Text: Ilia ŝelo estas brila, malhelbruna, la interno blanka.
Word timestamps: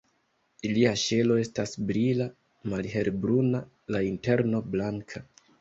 Ilia 0.69 0.93
ŝelo 1.01 1.37
estas 1.41 1.75
brila, 1.91 2.27
malhelbruna, 2.73 3.63
la 3.97 4.03
interno 4.11 4.65
blanka. 4.75 5.27